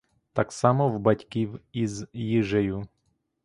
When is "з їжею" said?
1.87-2.87